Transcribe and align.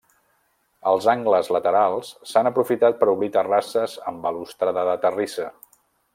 Els 0.91 1.07
angles 1.11 1.51
laterals 1.55 2.09
s'han 2.31 2.49
aprofitat 2.53 2.97
per 3.03 3.11
obrir 3.13 3.29
terrasses 3.37 3.95
amb 4.13 4.27
balustrada 4.27 4.89
de 4.91 4.97
terrissa. 5.05 5.49